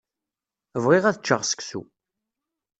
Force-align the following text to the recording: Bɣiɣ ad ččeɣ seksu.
Bɣiɣ 0.83 1.03
ad 1.05 1.19
ččeɣ 1.21 1.41
seksu. 1.45 1.81